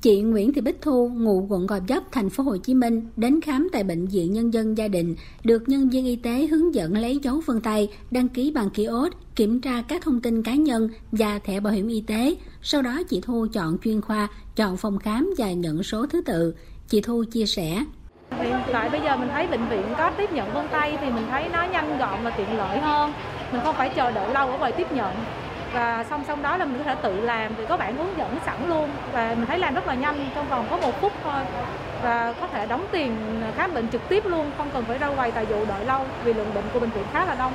Chị 0.00 0.20
Nguyễn 0.20 0.52
Thị 0.52 0.60
Bích 0.60 0.82
Thu, 0.82 1.08
ngụ 1.08 1.46
quận 1.48 1.66
Gò 1.66 1.78
Vấp, 1.88 2.02
thành 2.12 2.30
phố 2.30 2.42
Hồ 2.42 2.56
Chí 2.56 2.74
Minh, 2.74 3.08
đến 3.16 3.40
khám 3.40 3.68
tại 3.72 3.84
bệnh 3.84 4.06
viện 4.06 4.32
Nhân 4.32 4.52
dân 4.52 4.78
gia 4.78 4.88
đình, 4.88 5.16
được 5.44 5.68
nhân 5.68 5.88
viên 5.88 6.04
y 6.06 6.16
tế 6.16 6.46
hướng 6.46 6.74
dẫn 6.74 6.96
lấy 6.96 7.18
dấu 7.22 7.40
vân 7.46 7.60
tay, 7.60 7.88
đăng 8.10 8.28
ký 8.28 8.50
bằng 8.50 8.70
kiosk, 8.70 9.14
kiểm 9.36 9.60
tra 9.60 9.82
các 9.88 10.02
thông 10.02 10.20
tin 10.20 10.42
cá 10.42 10.54
nhân 10.54 10.88
và 11.12 11.38
thẻ 11.38 11.60
bảo 11.60 11.72
hiểm 11.72 11.88
y 11.88 12.00
tế. 12.00 12.36
Sau 12.62 12.82
đó 12.82 13.02
chị 13.08 13.20
Thu 13.20 13.46
chọn 13.52 13.78
chuyên 13.84 14.00
khoa, 14.00 14.28
chọn 14.56 14.76
phòng 14.76 14.98
khám 14.98 15.30
và 15.38 15.52
nhận 15.52 15.82
số 15.82 16.06
thứ 16.06 16.20
tự. 16.20 16.54
Chị 16.88 17.00
Thu 17.00 17.24
chia 17.32 17.46
sẻ. 17.46 17.84
Hiện 18.30 18.56
tại 18.72 18.90
bây 18.90 19.00
giờ 19.00 19.16
mình 19.16 19.28
thấy 19.32 19.46
bệnh 19.46 19.68
viện 19.68 19.84
có 19.98 20.10
tiếp 20.18 20.32
nhận 20.32 20.54
vân 20.54 20.66
tay 20.72 20.98
thì 21.00 21.10
mình 21.10 21.24
thấy 21.30 21.48
nó 21.52 21.66
nhanh 21.72 21.98
gọn 21.98 22.24
và 22.24 22.30
tiện 22.30 22.56
lợi 22.56 22.78
hơn. 22.78 23.12
Mình 23.52 23.60
không 23.64 23.74
phải 23.78 23.90
chờ 23.96 24.10
đợi 24.10 24.34
lâu 24.34 24.50
ở 24.50 24.58
quầy 24.58 24.72
tiếp 24.72 24.92
nhận 24.92 25.14
và 25.72 26.04
song 26.10 26.24
song 26.26 26.42
đó 26.42 26.56
là 26.56 26.64
mình 26.64 26.78
có 26.78 26.84
thể 26.84 27.00
tự 27.02 27.20
làm 27.20 27.52
thì 27.56 27.64
có 27.68 27.76
bạn 27.76 27.96
hướng 27.96 28.18
dẫn 28.18 28.38
sẵn 28.46 28.68
luôn 28.68 28.90
và 29.12 29.34
mình 29.34 29.46
thấy 29.46 29.58
làm 29.58 29.74
rất 29.74 29.86
là 29.86 29.94
nhanh 29.94 30.30
trong 30.34 30.48
vòng 30.48 30.66
có 30.70 30.76
một 30.76 31.00
phút 31.00 31.12
thôi 31.24 31.42
và 32.02 32.34
có 32.40 32.46
thể 32.46 32.66
đóng 32.66 32.86
tiền 32.92 33.16
khám 33.56 33.74
bệnh 33.74 33.88
trực 33.88 34.02
tiếp 34.08 34.26
luôn 34.26 34.50
không 34.56 34.70
cần 34.72 34.84
phải 34.84 34.98
ra 34.98 35.14
quầy 35.16 35.30
tài 35.30 35.46
vụ 35.46 35.64
đợi 35.64 35.84
lâu 35.84 36.04
vì 36.24 36.32
lượng 36.32 36.54
bệnh 36.54 36.64
của 36.72 36.80
bệnh 36.80 36.90
viện 36.90 37.04
khá 37.12 37.24
là 37.24 37.34
đông 37.34 37.52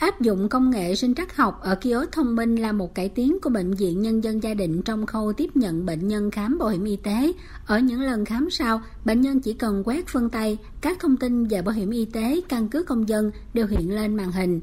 Áp 0.00 0.20
dụng 0.20 0.48
công 0.48 0.70
nghệ 0.70 0.94
sinh 0.94 1.14
trắc 1.14 1.36
học 1.36 1.60
ở 1.62 1.74
kiosk 1.74 2.12
thông 2.12 2.36
minh 2.36 2.56
là 2.56 2.72
một 2.72 2.94
cải 2.94 3.08
tiến 3.08 3.38
của 3.42 3.50
Bệnh 3.50 3.74
viện 3.74 4.02
Nhân 4.02 4.24
dân 4.24 4.42
Gia 4.42 4.54
định 4.54 4.82
trong 4.82 5.06
khâu 5.06 5.32
tiếp 5.32 5.56
nhận 5.56 5.86
bệnh 5.86 6.08
nhân 6.08 6.30
khám 6.30 6.58
bảo 6.58 6.68
hiểm 6.68 6.84
y 6.84 6.96
tế. 6.96 7.32
Ở 7.66 7.78
những 7.78 8.00
lần 8.00 8.24
khám 8.24 8.50
sau, 8.50 8.80
bệnh 9.04 9.20
nhân 9.20 9.40
chỉ 9.40 9.52
cần 9.52 9.82
quét 9.84 10.12
vân 10.12 10.30
tay, 10.30 10.58
các 10.80 10.98
thông 11.00 11.16
tin 11.16 11.44
về 11.44 11.62
bảo 11.62 11.74
hiểm 11.74 11.90
y 11.90 12.04
tế, 12.04 12.40
căn 12.48 12.68
cước 12.68 12.86
công 12.86 13.08
dân 13.08 13.30
đều 13.54 13.66
hiện 13.66 13.94
lên 13.94 14.16
màn 14.16 14.32
hình. 14.32 14.60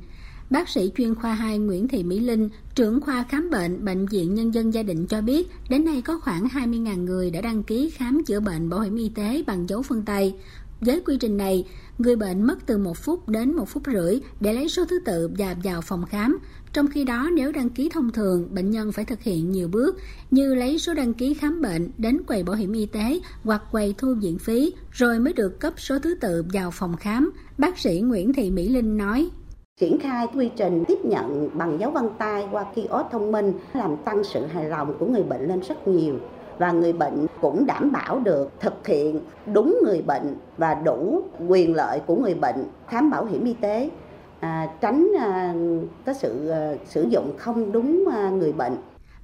Bác 0.50 0.70
sĩ 0.70 0.92
chuyên 0.98 1.16
khoa 1.16 1.34
2 1.34 1.58
Nguyễn 1.58 1.88
Thị 1.88 2.04
Mỹ 2.04 2.20
Linh, 2.20 2.50
trưởng 2.76 3.02
khoa 3.02 3.26
khám 3.30 3.50
bệnh 3.50 3.86
Bệnh 3.86 4.06
viện 4.06 4.36
Nhân 4.36 4.54
dân 4.54 4.74
Gia 4.74 4.84
định 4.84 5.08
cho 5.08 5.22
biết, 5.22 5.48
đến 5.70 5.86
nay 5.86 6.02
có 6.02 6.20
khoảng 6.20 6.46
20.000 6.48 7.04
người 7.04 7.32
đã 7.32 7.42
đăng 7.42 7.64
ký 7.64 7.90
khám 7.90 8.24
chữa 8.24 8.40
bệnh 8.40 8.70
bảo 8.70 8.80
hiểm 8.80 8.96
y 8.96 9.10
tế 9.10 9.44
bằng 9.48 9.70
dấu 9.70 9.82
phân 9.82 10.02
tay. 10.02 10.36
Với 10.82 11.02
quy 11.06 11.18
trình 11.18 11.38
này, 11.38 11.66
người 11.98 12.16
bệnh 12.16 12.44
mất 12.44 12.66
từ 12.66 12.78
1 12.78 12.98
phút 12.98 13.30
đến 13.30 13.56
1 13.56 13.70
phút 13.70 13.84
rưỡi 13.94 14.20
để 14.40 14.54
lấy 14.54 14.70
số 14.70 14.86
thứ 14.86 15.00
tự 15.06 15.30
và 15.38 15.56
vào 15.64 15.82
phòng 15.82 16.06
khám. 16.06 16.38
Trong 16.74 16.88
khi 16.88 17.04
đó, 17.04 17.30
nếu 17.36 17.52
đăng 17.52 17.70
ký 17.70 17.90
thông 17.90 18.12
thường, 18.12 18.56
bệnh 18.56 18.72
nhân 18.72 18.92
phải 18.92 19.06
thực 19.06 19.22
hiện 19.22 19.52
nhiều 19.52 19.68
bước 19.68 19.98
như 20.32 20.56
lấy 20.56 20.80
số 20.80 20.94
đăng 20.94 21.14
ký 21.14 21.34
khám 21.34 21.62
bệnh 21.62 21.90
đến 21.98 22.24
quầy 22.28 22.44
bảo 22.44 22.56
hiểm 22.56 22.74
y 22.74 22.86
tế 22.86 23.20
hoặc 23.44 23.62
quầy 23.72 23.96
thu 23.98 24.14
viện 24.14 24.40
phí, 24.40 24.74
rồi 24.92 25.20
mới 25.20 25.34
được 25.34 25.60
cấp 25.60 25.74
số 25.78 26.00
thứ 26.00 26.16
tự 26.16 26.44
vào 26.54 26.72
phòng 26.72 26.98
khám. 26.98 27.32
Bác 27.58 27.80
sĩ 27.80 28.00
Nguyễn 28.00 28.34
Thị 28.34 28.52
Mỹ 28.52 28.70
Linh 28.70 28.98
nói 28.98 29.30
triển 29.80 30.00
khai 30.00 30.28
quy 30.36 30.52
trình 30.56 30.84
tiếp 30.88 31.06
nhận 31.06 31.50
bằng 31.54 31.80
dấu 31.80 31.92
vân 31.92 32.10
tay 32.18 32.48
qua 32.52 32.66
kiosk 32.76 33.12
thông 33.12 33.32
minh 33.32 33.54
làm 33.74 33.98
tăng 33.98 34.24
sự 34.24 34.46
hài 34.46 34.66
lòng 34.66 34.94
của 35.00 35.06
người 35.06 35.24
bệnh 35.24 35.48
lên 35.48 35.60
rất 35.60 35.88
nhiều. 35.88 36.16
Và 36.58 36.72
người 36.72 36.94
bệnh 36.94 37.28
cũng 37.42 37.66
đảm 37.66 37.92
bảo 37.92 38.20
được 38.20 38.52
thực 38.60 38.88
hiện 38.88 39.20
đúng 39.54 39.80
người 39.84 40.02
bệnh 40.02 40.36
và 40.58 40.74
đủ 40.74 41.22
quyền 41.48 41.76
lợi 41.76 42.00
của 42.08 42.16
người 42.16 42.34
bệnh 42.34 42.66
khám 42.88 43.10
bảo 43.10 43.26
hiểm 43.26 43.46
y 43.46 43.54
tế. 43.54 43.90
À, 44.40 44.70
tránh 44.82 45.12
à, 45.20 45.54
có 46.06 46.14
sự 46.14 46.50
à, 46.50 46.74
sử 46.86 47.04
dụng 47.10 47.34
không 47.38 47.72
đúng 47.72 48.06
à, 48.14 48.30
người 48.30 48.52
bệnh. 48.52 48.78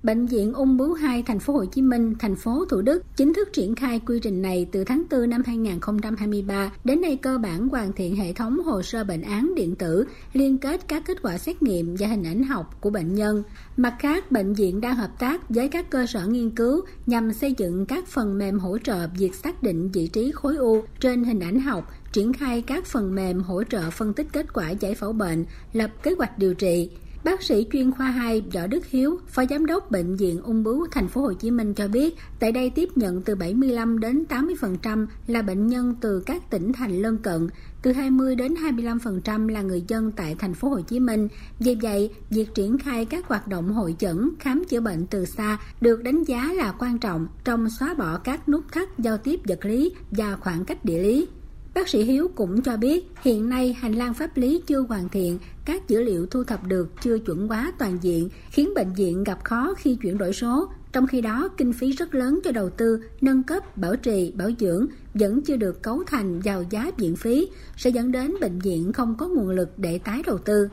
Bệnh 0.03 0.25
viện 0.25 0.53
Ung 0.53 0.77
bướu 0.77 0.93
2 0.93 1.23
thành 1.23 1.39
phố 1.39 1.53
Hồ 1.53 1.65
Chí 1.65 1.81
Minh, 1.81 2.13
thành 2.19 2.35
phố 2.35 2.65
Thủ 2.69 2.81
Đức 2.81 3.03
chính 3.15 3.33
thức 3.33 3.49
triển 3.53 3.75
khai 3.75 4.01
quy 4.05 4.19
trình 4.19 4.41
này 4.41 4.67
từ 4.71 4.83
tháng 4.83 5.03
4 5.11 5.29
năm 5.29 5.41
2023. 5.45 6.71
Đến 6.83 7.01
nay 7.01 7.15
cơ 7.21 7.37
bản 7.37 7.67
hoàn 7.67 7.93
thiện 7.93 8.15
hệ 8.15 8.33
thống 8.33 8.59
hồ 8.65 8.81
sơ 8.81 9.03
bệnh 9.03 9.21
án 9.21 9.55
điện 9.55 9.75
tử, 9.75 10.05
liên 10.33 10.57
kết 10.57 10.87
các 10.87 11.03
kết 11.05 11.17
quả 11.21 11.37
xét 11.37 11.63
nghiệm 11.63 11.95
và 11.99 12.07
hình 12.07 12.23
ảnh 12.23 12.43
học 12.43 12.77
của 12.81 12.89
bệnh 12.89 13.15
nhân. 13.15 13.43
Mặt 13.77 13.95
khác, 13.99 14.31
bệnh 14.31 14.53
viện 14.53 14.81
đang 14.81 14.95
hợp 14.95 15.19
tác 15.19 15.49
với 15.49 15.67
các 15.67 15.89
cơ 15.89 16.05
sở 16.05 16.27
nghiên 16.27 16.49
cứu 16.49 16.81
nhằm 17.05 17.33
xây 17.33 17.53
dựng 17.57 17.85
các 17.85 18.07
phần 18.07 18.37
mềm 18.37 18.59
hỗ 18.59 18.77
trợ 18.77 19.07
việc 19.17 19.35
xác 19.35 19.63
định 19.63 19.91
vị 19.91 20.07
trí 20.07 20.31
khối 20.31 20.55
u 20.55 20.83
trên 20.99 21.23
hình 21.23 21.39
ảnh 21.39 21.59
học, 21.59 21.91
triển 22.11 22.33
khai 22.33 22.61
các 22.61 22.85
phần 22.85 23.15
mềm 23.15 23.41
hỗ 23.41 23.63
trợ 23.63 23.89
phân 23.89 24.13
tích 24.13 24.27
kết 24.33 24.53
quả 24.53 24.69
giải 24.69 24.95
phẫu 24.95 25.13
bệnh, 25.13 25.45
lập 25.73 25.89
kế 26.03 26.15
hoạch 26.17 26.37
điều 26.37 26.53
trị. 26.53 26.89
Bác 27.23 27.43
sĩ 27.43 27.67
chuyên 27.71 27.91
khoa 27.91 28.07
2 28.07 28.43
Võ 28.53 28.67
Đức 28.67 28.85
Hiếu, 28.85 29.19
Phó 29.27 29.43
Giám 29.49 29.65
đốc 29.65 29.91
Bệnh 29.91 30.15
viện 30.15 30.41
Ung 30.41 30.63
bướu 30.63 30.87
Thành 30.91 31.07
phố 31.07 31.21
Hồ 31.21 31.33
Chí 31.33 31.51
Minh 31.51 31.73
cho 31.73 31.87
biết, 31.87 32.15
tại 32.39 32.51
đây 32.51 32.69
tiếp 32.69 32.89
nhận 32.95 33.21
từ 33.21 33.35
75 33.35 33.99
đến 33.99 34.23
80% 34.29 35.05
là 35.27 35.41
bệnh 35.41 35.67
nhân 35.67 35.95
từ 36.01 36.19
các 36.25 36.49
tỉnh 36.49 36.73
thành 36.73 37.01
lân 37.01 37.17
cận, 37.17 37.47
từ 37.81 37.91
20 37.91 38.35
đến 38.35 38.53
25% 38.53 39.47
là 39.47 39.61
người 39.61 39.83
dân 39.87 40.11
tại 40.11 40.35
thành 40.39 40.53
phố 40.53 40.69
Hồ 40.69 40.81
Chí 40.81 40.99
Minh. 40.99 41.27
Vì 41.59 41.75
vậy, 41.81 42.09
việc 42.29 42.55
triển 42.55 42.77
khai 42.77 43.05
các 43.05 43.27
hoạt 43.27 43.47
động 43.47 43.73
hội 43.73 43.95
chẩn, 43.99 44.29
khám 44.39 44.63
chữa 44.69 44.79
bệnh 44.79 45.07
từ 45.07 45.25
xa 45.25 45.59
được 45.81 46.03
đánh 46.03 46.23
giá 46.23 46.53
là 46.53 46.73
quan 46.79 46.99
trọng 46.99 47.27
trong 47.43 47.69
xóa 47.69 47.93
bỏ 47.93 48.17
các 48.17 48.49
nút 48.49 48.63
thắt 48.71 48.97
giao 48.97 49.17
tiếp 49.17 49.39
vật 49.47 49.65
lý 49.65 49.91
và 50.11 50.35
khoảng 50.35 50.65
cách 50.65 50.85
địa 50.85 50.99
lý. 51.03 51.27
Bác 51.73 51.89
sĩ 51.89 52.03
Hiếu 52.03 52.31
cũng 52.35 52.61
cho 52.61 52.77
biết 52.77 53.05
hiện 53.21 53.49
nay 53.49 53.73
hành 53.73 53.93
lang 53.93 54.13
pháp 54.13 54.37
lý 54.37 54.61
chưa 54.67 54.79
hoàn 54.79 55.09
thiện, 55.09 55.39
các 55.65 55.87
dữ 55.87 56.03
liệu 56.03 56.25
thu 56.25 56.43
thập 56.43 56.67
được 56.67 56.89
chưa 57.01 57.19
chuẩn 57.19 57.47
hóa 57.47 57.71
toàn 57.79 57.97
diện, 58.01 58.29
khiến 58.49 58.73
bệnh 58.75 58.93
viện 58.93 59.23
gặp 59.23 59.43
khó 59.43 59.73
khi 59.77 59.97
chuyển 60.01 60.17
đổi 60.17 60.33
số. 60.33 60.69
Trong 60.91 61.07
khi 61.07 61.21
đó, 61.21 61.49
kinh 61.57 61.73
phí 61.73 61.91
rất 61.91 62.15
lớn 62.15 62.39
cho 62.43 62.51
đầu 62.51 62.69
tư, 62.69 63.03
nâng 63.21 63.43
cấp, 63.43 63.77
bảo 63.77 63.95
trì, 63.95 64.31
bảo 64.31 64.49
dưỡng 64.59 64.87
vẫn 65.13 65.41
chưa 65.41 65.55
được 65.55 65.81
cấu 65.83 66.03
thành 66.07 66.39
vào 66.39 66.63
giá 66.69 66.91
viện 66.97 67.15
phí, 67.15 67.47
sẽ 67.77 67.89
dẫn 67.89 68.11
đến 68.11 68.33
bệnh 68.41 68.59
viện 68.59 68.93
không 68.93 69.15
có 69.17 69.27
nguồn 69.27 69.49
lực 69.49 69.69
để 69.77 69.97
tái 69.97 70.23
đầu 70.25 70.37
tư. 70.37 70.69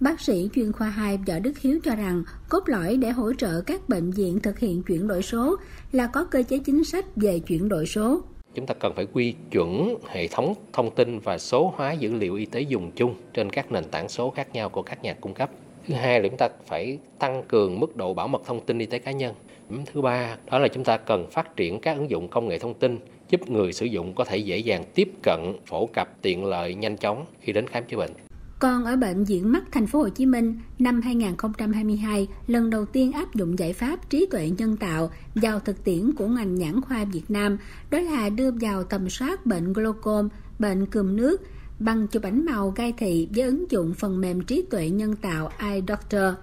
Bác 0.00 0.20
sĩ 0.20 0.48
chuyên 0.54 0.72
khoa 0.72 0.88
2 0.88 1.18
Võ 1.26 1.38
Đức 1.38 1.58
Hiếu 1.58 1.80
cho 1.84 1.94
rằng 1.94 2.24
cốt 2.48 2.68
lõi 2.68 2.96
để 2.96 3.10
hỗ 3.10 3.32
trợ 3.32 3.60
các 3.60 3.88
bệnh 3.88 4.10
viện 4.10 4.40
thực 4.40 4.58
hiện 4.58 4.82
chuyển 4.82 5.08
đổi 5.08 5.22
số 5.22 5.56
là 5.92 6.06
có 6.06 6.24
cơ 6.24 6.42
chế 6.42 6.58
chính 6.58 6.84
sách 6.84 7.16
về 7.16 7.38
chuyển 7.38 7.68
đổi 7.68 7.86
số 7.86 8.22
chúng 8.58 8.66
ta 8.66 8.74
cần 8.74 8.92
phải 8.94 9.06
quy 9.12 9.34
chuẩn 9.50 9.94
hệ 10.08 10.28
thống 10.28 10.54
thông 10.72 10.90
tin 10.90 11.18
và 11.18 11.38
số 11.38 11.72
hóa 11.76 11.92
dữ 11.92 12.14
liệu 12.14 12.34
y 12.34 12.46
tế 12.46 12.60
dùng 12.60 12.90
chung 12.96 13.14
trên 13.34 13.50
các 13.50 13.72
nền 13.72 13.84
tảng 13.84 14.08
số 14.08 14.30
khác 14.30 14.48
nhau 14.52 14.68
của 14.68 14.82
các 14.82 15.02
nhà 15.02 15.14
cung 15.20 15.34
cấp. 15.34 15.50
Thứ 15.86 15.94
hai 15.94 16.20
là 16.20 16.28
chúng 16.28 16.38
ta 16.38 16.48
phải 16.66 16.98
tăng 17.18 17.42
cường 17.48 17.80
mức 17.80 17.96
độ 17.96 18.14
bảo 18.14 18.28
mật 18.28 18.42
thông 18.46 18.60
tin 18.60 18.78
y 18.78 18.86
tế 18.86 18.98
cá 18.98 19.10
nhân. 19.10 19.34
Thứ 19.86 20.00
ba, 20.00 20.36
đó 20.50 20.58
là 20.58 20.68
chúng 20.68 20.84
ta 20.84 20.96
cần 20.96 21.26
phát 21.30 21.56
triển 21.56 21.80
các 21.80 21.96
ứng 21.96 22.10
dụng 22.10 22.28
công 22.28 22.48
nghệ 22.48 22.58
thông 22.58 22.74
tin 22.74 22.98
giúp 23.30 23.50
người 23.50 23.72
sử 23.72 23.86
dụng 23.86 24.14
có 24.14 24.24
thể 24.24 24.36
dễ 24.36 24.58
dàng 24.58 24.84
tiếp 24.94 25.08
cận, 25.22 25.52
phổ 25.66 25.86
cập 25.86 26.22
tiện 26.22 26.44
lợi 26.44 26.74
nhanh 26.74 26.96
chóng 26.96 27.24
khi 27.40 27.52
đến 27.52 27.66
khám 27.66 27.84
chữa 27.84 27.96
bệnh 27.96 28.27
còn 28.58 28.84
ở 28.84 28.96
bệnh 28.96 29.24
viện 29.24 29.52
mắt 29.52 29.62
thành 29.72 29.86
phố 29.86 29.98
Hồ 29.98 30.08
Chí 30.08 30.26
Minh, 30.26 30.58
năm 30.78 31.00
2022, 31.00 32.28
lần 32.46 32.70
đầu 32.70 32.84
tiên 32.84 33.12
áp 33.12 33.34
dụng 33.34 33.58
giải 33.58 33.72
pháp 33.72 34.10
trí 34.10 34.26
tuệ 34.30 34.50
nhân 34.58 34.76
tạo 34.76 35.10
vào 35.34 35.60
thực 35.60 35.84
tiễn 35.84 36.12
của 36.12 36.26
ngành 36.26 36.54
nhãn 36.54 36.80
khoa 36.80 37.04
Việt 37.04 37.30
Nam, 37.30 37.58
đó 37.90 37.98
là 37.98 38.28
đưa 38.28 38.50
vào 38.50 38.84
tầm 38.84 39.10
soát 39.10 39.46
bệnh 39.46 39.72
glaucom, 39.72 40.28
bệnh 40.58 40.86
cườm 40.86 41.16
nước 41.16 41.42
bằng 41.78 42.06
chụp 42.06 42.22
ảnh 42.22 42.44
màu 42.44 42.70
gai 42.70 42.92
thị 42.98 43.28
với 43.34 43.44
ứng 43.44 43.70
dụng 43.70 43.94
phần 43.94 44.20
mềm 44.20 44.40
trí 44.40 44.62
tuệ 44.70 44.90
nhân 44.90 45.16
tạo 45.16 45.50
iDoctor. 45.74 46.34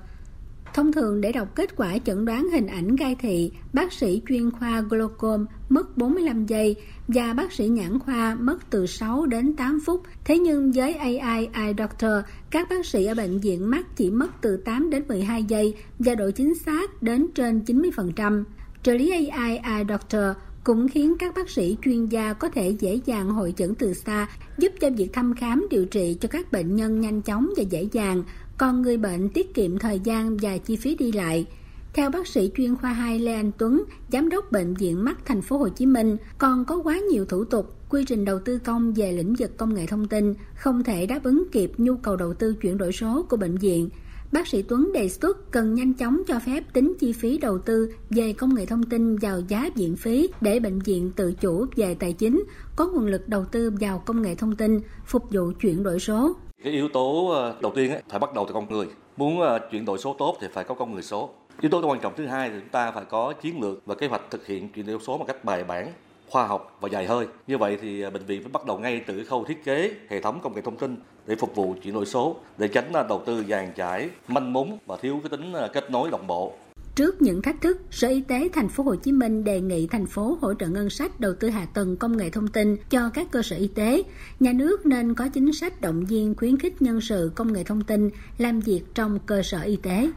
Thông 0.75 0.91
thường 0.91 1.21
để 1.21 1.31
đọc 1.31 1.55
kết 1.55 1.75
quả 1.75 1.97
chẩn 1.97 2.25
đoán 2.25 2.49
hình 2.49 2.67
ảnh 2.67 2.95
gai 2.95 3.15
thị, 3.19 3.51
bác 3.73 3.93
sĩ 3.93 4.21
chuyên 4.27 4.51
khoa 4.51 4.81
glaucom 4.81 5.45
mất 5.69 5.97
45 5.97 6.45
giây 6.45 6.75
và 7.07 7.33
bác 7.33 7.53
sĩ 7.53 7.67
nhãn 7.67 7.99
khoa 7.99 8.35
mất 8.35 8.69
từ 8.69 8.85
6 8.85 9.25
đến 9.25 9.55
8 9.55 9.79
phút. 9.85 10.01
Thế 10.25 10.37
nhưng 10.37 10.71
với 10.71 10.93
AI 10.93 11.49
Eye 11.53 11.73
Doctor, 11.77 12.11
các 12.49 12.69
bác 12.69 12.85
sĩ 12.85 13.05
ở 13.05 13.15
bệnh 13.15 13.39
viện 13.39 13.69
mắt 13.69 13.85
chỉ 13.95 14.09
mất 14.09 14.41
từ 14.41 14.57
8 14.57 14.89
đến 14.89 15.03
12 15.07 15.43
giây 15.43 15.75
và 15.99 16.15
độ 16.15 16.31
chính 16.31 16.55
xác 16.55 17.03
đến 17.03 17.27
trên 17.35 17.59
90%. 17.59 18.43
Trợ 18.83 18.93
lý 18.93 19.27
AI 19.27 19.57
Eye 19.57 19.85
Doctor 19.89 20.23
cũng 20.63 20.87
khiến 20.87 21.15
các 21.19 21.35
bác 21.35 21.49
sĩ 21.49 21.77
chuyên 21.81 22.05
gia 22.05 22.33
có 22.33 22.49
thể 22.49 22.69
dễ 22.69 22.99
dàng 23.05 23.29
hội 23.29 23.53
chẩn 23.57 23.75
từ 23.75 23.93
xa, 23.93 24.27
giúp 24.57 24.71
cho 24.81 24.89
việc 24.97 25.13
thăm 25.13 25.33
khám 25.33 25.67
điều 25.69 25.85
trị 25.85 26.17
cho 26.21 26.27
các 26.27 26.51
bệnh 26.51 26.75
nhân 26.75 27.01
nhanh 27.01 27.21
chóng 27.21 27.49
và 27.57 27.63
dễ 27.63 27.87
dàng, 27.91 28.23
còn 28.57 28.81
người 28.81 28.97
bệnh 28.97 29.29
tiết 29.29 29.53
kiệm 29.53 29.79
thời 29.79 29.99
gian 29.99 30.37
và 30.37 30.57
chi 30.57 30.75
phí 30.75 30.95
đi 30.95 31.11
lại. 31.11 31.45
Theo 31.93 32.09
bác 32.09 32.27
sĩ 32.27 32.51
chuyên 32.57 32.75
khoa 32.75 32.93
2 32.93 33.19
Lê 33.19 33.33
Anh 33.33 33.51
Tuấn, 33.57 33.83
giám 34.11 34.29
đốc 34.29 34.51
bệnh 34.51 34.73
viện 34.73 35.03
mắt 35.03 35.25
thành 35.25 35.41
phố 35.41 35.57
Hồ 35.57 35.69
Chí 35.69 35.85
Minh, 35.85 36.17
còn 36.37 36.65
có 36.65 36.81
quá 36.83 36.99
nhiều 36.99 37.25
thủ 37.25 37.43
tục, 37.43 37.73
quy 37.89 38.05
trình 38.05 38.25
đầu 38.25 38.39
tư 38.39 38.59
công 38.59 38.93
về 38.93 39.11
lĩnh 39.11 39.35
vực 39.35 39.57
công 39.57 39.73
nghệ 39.73 39.85
thông 39.85 40.07
tin 40.07 40.33
không 40.55 40.83
thể 40.83 41.05
đáp 41.05 41.23
ứng 41.23 41.43
kịp 41.51 41.71
nhu 41.77 41.95
cầu 41.95 42.15
đầu 42.15 42.33
tư 42.33 42.55
chuyển 42.61 42.77
đổi 42.77 42.91
số 42.91 43.25
của 43.29 43.37
bệnh 43.37 43.57
viện. 43.57 43.89
Bác 44.31 44.47
sĩ 44.47 44.61
Tuấn 44.61 44.93
đề 44.93 45.09
xuất 45.09 45.51
cần 45.51 45.73
nhanh 45.73 45.93
chóng 45.93 46.21
cho 46.27 46.39
phép 46.39 46.73
tính 46.73 46.93
chi 46.99 47.13
phí 47.13 47.37
đầu 47.37 47.59
tư 47.59 47.91
về 48.09 48.33
công 48.33 48.55
nghệ 48.55 48.65
thông 48.65 48.83
tin 48.83 49.15
vào 49.15 49.39
giá 49.47 49.69
viện 49.75 49.95
phí 49.95 50.29
để 50.41 50.59
bệnh 50.59 50.79
viện 50.79 51.11
tự 51.15 51.33
chủ 51.33 51.65
về 51.75 51.95
tài 51.95 52.13
chính, 52.13 52.43
có 52.75 52.87
nguồn 52.87 53.05
lực 53.05 53.29
đầu 53.29 53.45
tư 53.45 53.71
vào 53.79 54.03
công 54.05 54.21
nghệ 54.21 54.35
thông 54.35 54.55
tin, 54.55 54.79
phục 55.05 55.23
vụ 55.31 55.51
chuyển 55.61 55.83
đổi 55.83 55.99
số. 55.99 56.35
Cái 56.63 56.73
yếu 56.73 56.87
tố 56.87 57.29
ờ, 57.29 57.55
đầu 57.61 57.71
tiên 57.75 57.93
phải 58.09 58.19
bắt 58.19 58.33
đầu 58.33 58.45
từ 58.47 58.53
con 58.53 58.69
người. 58.69 58.87
Muốn 59.17 59.41
ờ, 59.41 59.59
chuyển 59.71 59.85
đổi 59.85 59.97
số 59.97 60.13
tốt 60.13 60.37
thì 60.41 60.47
phải 60.53 60.63
có 60.63 60.75
con 60.75 60.93
người 60.93 61.03
số. 61.03 61.29
Yếu 61.61 61.69
tố 61.71 61.87
quan 61.87 61.99
trọng 61.99 62.13
thứ 62.15 62.27
hai 62.27 62.49
là 62.49 62.59
chúng 62.59 62.69
ta 62.69 62.91
phải 62.91 63.05
có 63.05 63.33
chiến 63.33 63.61
lược 63.61 63.85
và 63.85 63.95
kế 63.95 64.07
hoạch 64.07 64.21
thực 64.31 64.47
hiện 64.47 64.69
chuyển 64.69 64.85
đổi 64.85 64.99
số 65.01 65.17
một 65.17 65.25
cách 65.27 65.45
bài 65.45 65.63
bản, 65.63 65.91
khoa 66.29 66.47
học 66.47 66.77
và 66.81 66.89
dài 66.89 67.05
hơi. 67.05 67.27
Như 67.47 67.57
vậy 67.57 67.77
thì 67.81 68.01
ờ, 68.01 68.09
bệnh 68.09 68.25
viện 68.25 68.43
phải 68.43 68.51
bắt 68.51 68.65
đầu 68.65 68.77
ngay 68.77 69.01
từ 69.07 69.23
khâu 69.23 69.43
thiết 69.43 69.63
kế 69.65 69.91
hệ 70.09 70.21
thống 70.21 70.39
công 70.43 70.55
nghệ 70.55 70.61
thông 70.61 70.77
tin 70.77 70.97
để 71.25 71.35
phục 71.35 71.55
vụ 71.55 71.75
chuyển 71.83 71.93
đổi 71.93 72.05
số 72.05 72.35
để 72.57 72.67
tránh 72.67 72.91
đầu 73.09 73.21
tư 73.25 73.43
dàn 73.49 73.71
trải, 73.75 74.09
manh 74.27 74.53
mún 74.53 74.77
và 74.85 74.97
thiếu 74.97 75.19
cái 75.23 75.29
tính 75.29 75.53
kết 75.73 75.91
nối 75.91 76.09
đồng 76.11 76.27
bộ. 76.27 76.53
Trước 76.95 77.21
những 77.21 77.41
thách 77.41 77.61
thức, 77.61 77.77
Sở 77.91 78.07
Y 78.07 78.21
tế 78.21 78.49
thành 78.53 78.69
phố 78.69 78.83
Hồ 78.83 78.95
Chí 78.95 79.11
Minh 79.11 79.43
đề 79.43 79.61
nghị 79.61 79.87
thành 79.87 80.05
phố 80.05 80.37
hỗ 80.41 80.53
trợ 80.53 80.67
ngân 80.67 80.89
sách 80.89 81.19
đầu 81.19 81.33
tư 81.39 81.49
hạ 81.49 81.65
tầng 81.65 81.97
công 81.97 82.17
nghệ 82.17 82.29
thông 82.29 82.47
tin 82.47 82.77
cho 82.89 83.09
các 83.09 83.31
cơ 83.31 83.41
sở 83.41 83.55
y 83.55 83.67
tế. 83.67 84.03
Nhà 84.39 84.53
nước 84.53 84.85
nên 84.85 85.13
có 85.13 85.27
chính 85.27 85.53
sách 85.53 85.81
động 85.81 86.05
viên 86.05 86.35
khuyến 86.35 86.57
khích 86.57 86.81
nhân 86.81 87.01
sự 87.01 87.31
công 87.35 87.53
nghệ 87.53 87.63
thông 87.63 87.81
tin 87.81 88.09
làm 88.37 88.59
việc 88.59 88.81
trong 88.95 89.19
cơ 89.25 89.41
sở 89.43 89.61
y 89.61 89.75
tế. 89.75 90.11